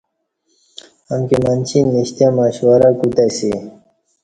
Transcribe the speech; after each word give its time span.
امکی 1.13 1.37
منچی 1.43 1.79
نشتے 1.91 2.25
مشورہ 2.37 2.89
کوتہ 2.97 3.23
اسی 3.31 3.51